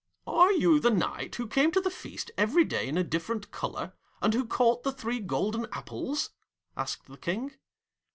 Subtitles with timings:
[0.25, 3.93] 'Are you the Knight who came to the feast every day in a different colour,
[4.19, 6.31] and who caught the three golden apples?'
[6.75, 7.51] asked the King.